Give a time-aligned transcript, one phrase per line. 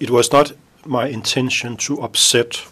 [0.00, 0.52] It was not
[0.84, 2.66] my intention to upset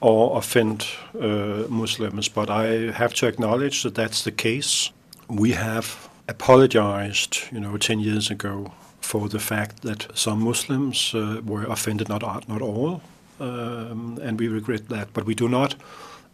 [0.00, 0.86] or offend
[1.20, 4.90] uh, Muslims, but I have to acknowledge that that's the case.
[5.28, 11.40] We have apologized, you know, 10 years ago for the fact that some Muslims uh,
[11.44, 13.00] were offended, not, not all,
[13.40, 15.12] um, and we regret that.
[15.12, 15.74] But we do not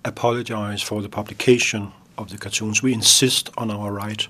[0.05, 2.83] apologize for the publication of the cartoons.
[2.83, 4.27] We insist on our right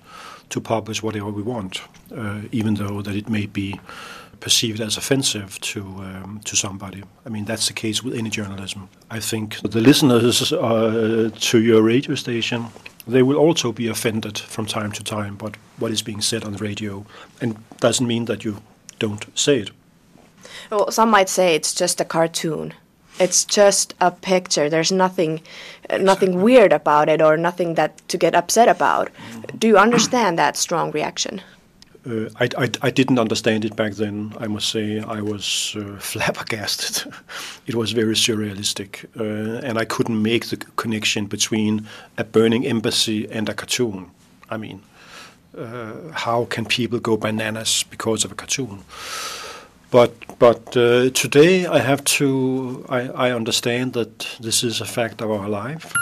[0.50, 1.80] to publish whatever we want,
[2.14, 3.80] uh, even though that it may be
[4.40, 7.02] perceived as offensive to um, to somebody.
[7.26, 8.88] I mean, that's the case with any journalism.
[9.10, 12.66] I think the listeners uh, to your radio station
[13.06, 16.52] they will also be offended from time to time by what is being said on
[16.52, 17.04] the radio,
[17.40, 18.62] and doesn't mean that you
[18.98, 19.70] don't say it.
[20.70, 22.72] Well, some might say it's just a cartoon.
[23.20, 24.68] It's just a picture.
[24.68, 25.42] There's nothing,
[26.00, 29.10] nothing weird about it, or nothing that to get upset about.
[29.58, 31.40] Do you understand that strong reaction?
[32.06, 34.34] Uh, I, I, I, didn't understand it back then.
[34.38, 37.10] I must say I was uh, flabbergasted.
[37.66, 41.88] it was very surrealistic, uh, and I couldn't make the connection between
[42.18, 44.10] a burning embassy and a cartoon.
[44.50, 44.82] I mean,
[45.56, 48.84] uh, how can people go bananas because of a cartoon?
[49.90, 55.22] But but uh, today I have to I, I understand that this is a fact
[55.22, 55.92] of our life.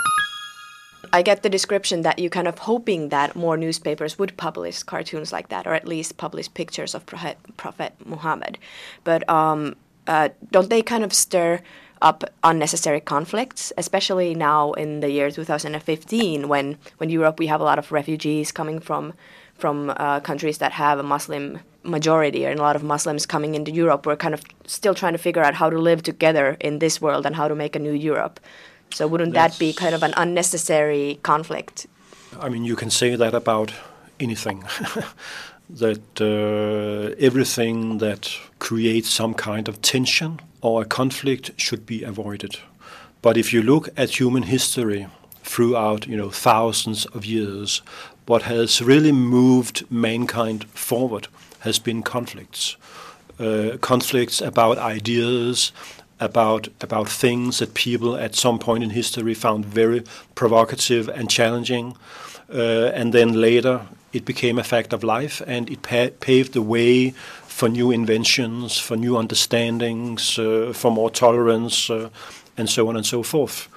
[1.12, 5.32] I get the description that you kind of hoping that more newspapers would publish cartoons
[5.32, 8.58] like that, or at least publish pictures of Prophet, Prophet Muhammad.
[9.04, 11.60] But um, uh, don't they kind of stir
[12.00, 17.64] up unnecessary conflicts, especially now in the year 2015, when when Europe we have a
[17.64, 19.12] lot of refugees coming from
[19.54, 23.70] from uh, countries that have a Muslim majority and a lot of Muslims coming into
[23.70, 24.06] Europe.
[24.06, 27.26] We're kind of still trying to figure out how to live together in this world
[27.26, 28.40] and how to make a new Europe.
[28.92, 31.86] So wouldn't that be kind of an unnecessary conflict?
[32.40, 33.72] I mean, you can say that about
[34.20, 34.64] anything.
[35.70, 42.58] that uh, everything that creates some kind of tension or a conflict should be avoided.
[43.22, 45.06] But if you look at human history
[45.42, 47.82] throughout, you know, thousands of years,
[48.26, 51.28] what has really moved mankind forward
[51.60, 52.76] has been conflicts.
[53.38, 55.72] Uh, conflicts about ideas,
[56.22, 60.02] about about things that people at some point in history found very
[60.34, 61.96] provocative and challenging,
[62.54, 63.80] uh, and then later
[64.12, 67.12] it became a fact of life, and it pa paved the way
[67.46, 72.08] for new inventions, for new understandings, uh, for more tolerance, uh,
[72.56, 73.68] and so on and so forth.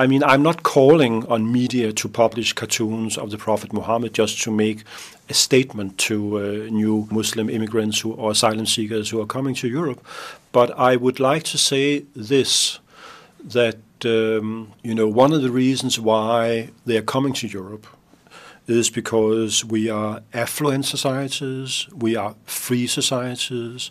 [0.00, 4.40] I mean, I'm not calling on media to publish cartoons of the Prophet Muhammad just
[4.44, 4.82] to make
[5.28, 6.40] a statement to uh,
[6.70, 10.02] new Muslim immigrants who, or asylum seekers who are coming to Europe.
[10.52, 12.78] But I would like to say this
[13.44, 17.86] that, um, you know, one of the reasons why they are coming to Europe
[18.66, 23.90] is because we are affluent societies, we are free societies,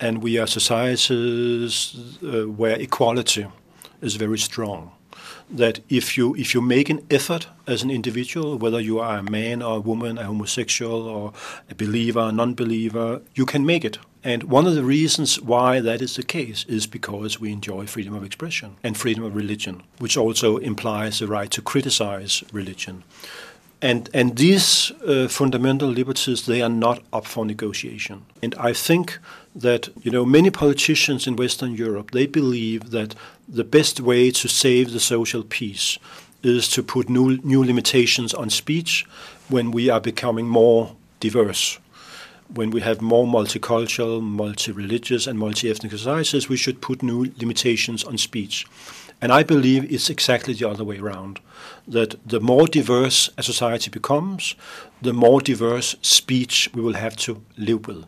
[0.00, 3.46] and we are societies uh, where equality
[4.00, 4.92] is very strong
[5.50, 9.30] that if you if you make an effort as an individual, whether you are a
[9.30, 11.32] man or a woman, a homosexual or
[11.70, 13.98] a believer, a non-believer, you can make it.
[14.22, 18.14] And one of the reasons why that is the case is because we enjoy freedom
[18.14, 23.02] of expression and freedom of religion, which also implies the right to criticize religion.
[23.82, 28.26] And, and these uh, fundamental liberties, they are not up for negotiation.
[28.42, 29.18] And I think
[29.54, 33.14] that you know many politicians in Western Europe they believe that
[33.48, 35.98] the best way to save the social peace
[36.42, 39.06] is to put new, new limitations on speech
[39.48, 41.78] when we are becoming more diverse.
[42.52, 48.18] When we have more multicultural, multi-religious, and multi-ethnic societies, we should put new limitations on
[48.18, 48.66] speech.
[49.22, 51.40] And I believe it's exactly the other way around.
[51.86, 54.54] That the more diverse a society becomes,
[55.02, 58.06] the more diverse speech we will have to live with.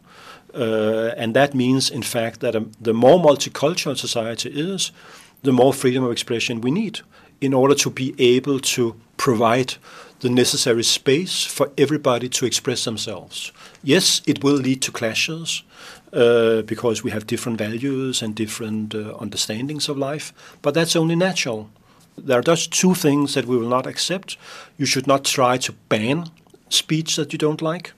[0.54, 4.92] Uh, and that means, in fact, that um, the more multicultural society is,
[5.42, 7.00] the more freedom of expression we need
[7.40, 9.74] in order to be able to provide
[10.20, 13.52] the necessary space for everybody to express themselves.
[13.82, 15.64] Yes, it will lead to clashes
[16.12, 20.32] uh, because we have different values and different uh, understandings of life,
[20.62, 21.70] but that's only natural.
[22.16, 24.36] There are just two things that we will not accept.
[24.78, 26.30] You should not try to ban
[26.68, 27.92] speech that you don't like,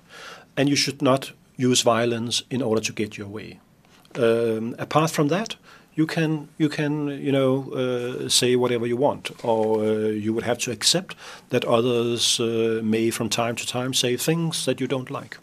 [0.57, 3.61] and you should not use violence in order to get your way.
[4.17, 5.57] Um, apart from that,
[5.95, 10.45] you can you can you know uh, say whatever you want, or uh, you would
[10.45, 11.17] have to accept
[11.51, 15.39] that others uh, may from time to time say things that you don't like.